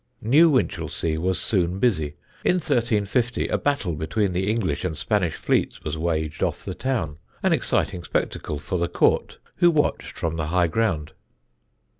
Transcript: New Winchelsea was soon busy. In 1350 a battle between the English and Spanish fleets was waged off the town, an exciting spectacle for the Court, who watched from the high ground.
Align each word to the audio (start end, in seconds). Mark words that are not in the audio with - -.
New 0.23 0.49
Winchelsea 0.49 1.15
was 1.19 1.39
soon 1.39 1.77
busy. 1.77 2.15
In 2.43 2.55
1350 2.55 3.47
a 3.49 3.57
battle 3.59 3.93
between 3.93 4.33
the 4.33 4.49
English 4.49 4.83
and 4.83 4.97
Spanish 4.97 5.35
fleets 5.35 5.83
was 5.83 5.95
waged 5.95 6.41
off 6.41 6.65
the 6.65 6.73
town, 6.73 7.19
an 7.43 7.53
exciting 7.53 8.03
spectacle 8.03 8.57
for 8.57 8.79
the 8.79 8.87
Court, 8.89 9.37
who 9.57 9.69
watched 9.69 10.17
from 10.17 10.37
the 10.37 10.47
high 10.47 10.65
ground. 10.65 11.11